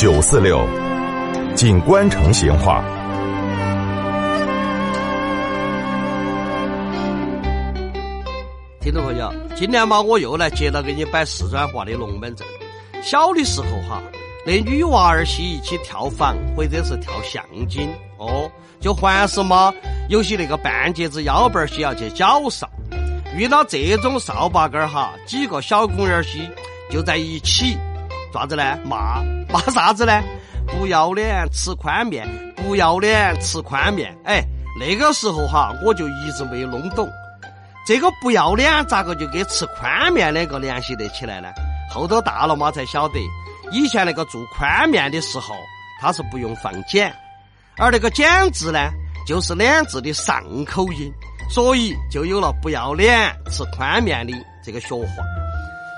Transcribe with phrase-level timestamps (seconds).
[0.00, 0.66] 九四六，
[1.54, 2.82] 锦官城闲话。
[8.80, 12.48] 听众朋友，今年嘛，我又来接着给你摆四川话的龙门阵。
[13.02, 14.00] 小的时候哈，
[14.46, 17.86] 那女娃儿些一起跳房或者是跳橡筋
[18.16, 19.70] 哦，就还是嘛，
[20.08, 22.66] 有些那个半截子腰板儿些要去绞哨。
[23.36, 26.50] 遇到这种扫把杆儿哈，几个小姑娘儿些
[26.90, 27.76] 就在一起，
[28.32, 28.78] 咋子呢？
[28.84, 30.22] 骂骂 啥子呢？
[30.66, 34.16] 不要脸吃宽面，不要脸吃宽面。
[34.24, 34.44] 哎，
[34.78, 37.08] 那个时候哈，我就一直没有弄懂。
[37.86, 41.48] 这个不要脸咋个就跟吃宽面两个联系得起来呢？
[41.90, 43.18] 后头大了嘛才晓得，
[43.72, 45.56] 以前那个做宽面的时候，
[46.00, 47.12] 它是不用放碱，
[47.76, 48.90] 而那个碱字呢，
[49.26, 51.12] 就是两字的上口音，
[51.48, 54.32] 所以就有了不要脸吃宽面的
[54.64, 55.24] 这个学话。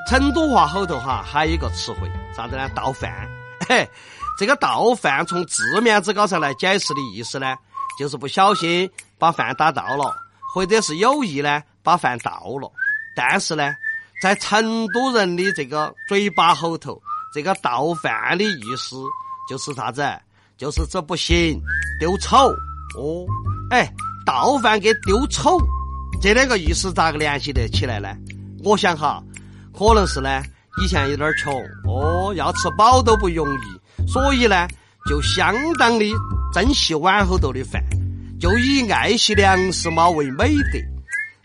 [0.08, 2.68] 成都话后头哈还有一个词汇，啥子呢？
[2.74, 3.28] 倒饭。
[3.68, 3.88] 嘿，
[4.38, 7.54] 这个倒饭从字面之高上来解释的意思呢，
[7.98, 10.14] 就是不小心把饭打倒了，
[10.52, 11.62] 或者是有意呢。
[11.84, 12.70] 把饭倒了，
[13.16, 13.74] 但是呢，
[14.22, 16.96] 在成都人的这个嘴巴后头，
[17.34, 18.94] 这个倒饭的意思
[19.48, 20.08] 就是啥子？
[20.56, 21.60] 就是这不行，
[21.98, 22.36] 丢丑
[22.96, 23.26] 哦。
[23.70, 23.92] 哎，
[24.24, 25.58] 倒饭跟丢丑
[26.20, 28.16] 这两个意思咋个联系得起来呢？
[28.62, 29.20] 我想哈，
[29.76, 30.42] 可能是呢，
[30.82, 31.52] 以前有点穷
[31.84, 34.68] 哦，要吃饱都不容易，所以呢，
[35.08, 36.04] 就相当的
[36.52, 37.82] 珍惜碗后头的饭，
[38.40, 40.78] 就以爱惜粮食嘛为美德。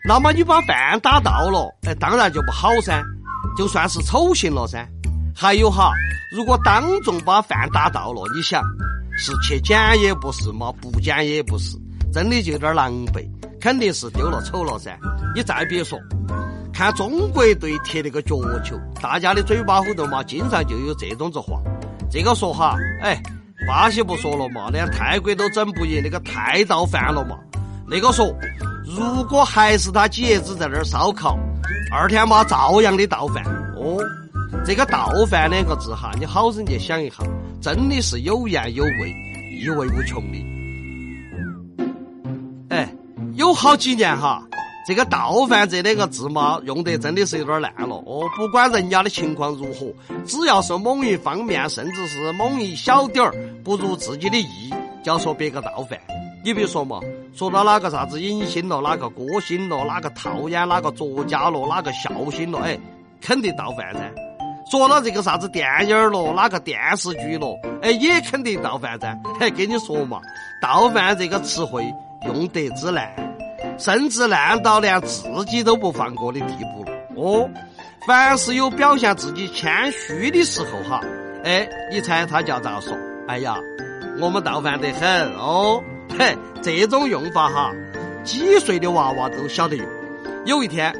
[0.06, 3.02] 那么你把饭打倒了，哎，当然就不好噻，
[3.56, 4.86] 就算是丑行了噻。
[5.34, 5.92] 还有哈，
[6.34, 8.62] 如果当众把饭打倒了，你想
[9.18, 11.76] 是去捡也不是嘛，不捡也不是，
[12.12, 13.28] 真的就有点狼狈，
[13.60, 14.98] 肯定是丢了丑了噻。
[15.34, 15.98] 你再别说，
[16.78, 21.60] 看中国队踢那个脚球，大家的嘴巴后头嘛，经常就有这种子话。
[22.08, 23.20] 这个说哈，哎，
[23.66, 27.36] 巴西不说了嘛，连泰国都整不赢，那个太倒饭了嘛。
[27.84, 28.32] 那个说。
[28.86, 31.36] 如果还是他几爷子在那儿烧烤，
[31.92, 33.44] 二天嘛照样的倒饭
[33.74, 33.98] 哦。
[34.64, 37.16] 这个倒饭两个字哈，你好生去想一下，
[37.60, 39.12] 真的是有言有味，
[39.60, 40.38] 意味无穷的。
[42.68, 42.88] 哎，
[43.34, 44.46] 有好几年哈，
[44.88, 48.24] 这个倒饭这两个字嘛，用得真的是有点烂了哦。
[48.34, 49.92] 不管人家的情况如何，
[50.24, 54.70] 只要是某一方面，甚至是某一小点儿不如自己的意，
[55.04, 55.98] 就要说别个倒饭。
[56.42, 57.00] 你比如说嘛，
[57.34, 62.78] 说到哪个啥子影星了，哪个歌星了，哪个套演哪个作家了，哪个笑星了，哎，
[63.20, 64.00] 肯定倒饭噻。
[64.70, 69.14] 说到这个啥子电影了，哪个电视剧了，哎，也肯定倒饭噻。
[69.38, 70.18] 嘿，跟你说嘛，
[70.62, 71.84] 倒饭这个词汇
[72.24, 73.12] 用得之烂，
[73.78, 76.92] 甚至烂到连自己都不放过的地步了。
[77.16, 77.48] 哦，
[78.06, 81.00] 凡是有表现自己谦虚的时候哈，
[81.44, 82.96] 哎，你猜他叫咋说？
[83.26, 83.56] 哎呀，
[84.20, 85.82] 我们倒饭得很哦。
[86.18, 87.72] 嘿，这种用法哈，
[88.24, 89.86] 几岁的娃娃都晓得用。
[90.44, 90.94] 有一天，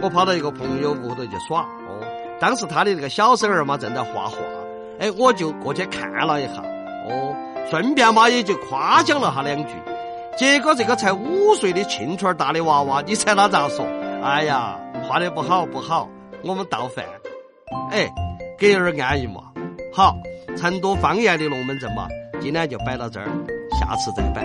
[0.00, 2.00] 我跑到一个朋友屋头去耍，哦，
[2.40, 4.36] 当时他的那个小孙儿嘛正在画画，
[5.00, 6.62] 哎，我就过去看了一下，
[7.08, 7.34] 哦，
[7.70, 9.72] 顺便嘛也就夸奖了他两句。
[10.36, 13.86] 结果这个才五岁的青春大的娃娃，你猜他咋说？
[14.22, 16.08] 哎呀，画的不好不好，
[16.42, 17.04] 我们倒饭。
[17.90, 18.10] 哎，
[18.58, 19.42] 给有点安逸嘛。
[19.92, 20.16] 好，
[20.56, 22.08] 成都方言的龙门阵嘛，
[22.40, 23.26] 今天就摆到这儿。
[23.78, 24.42] 下次再摆。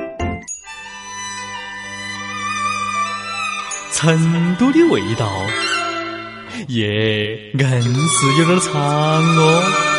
[3.93, 5.25] 成都的味道，
[6.67, 9.96] 耶，硬是有点长哦。